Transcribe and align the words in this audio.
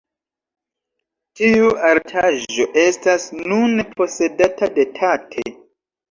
Tiu 1.41 1.67
artaĵo 1.89 2.65
estas 2.83 3.27
nune 3.49 3.85
posedata 3.99 4.71
de 4.79 4.87
Tate. 4.97 5.45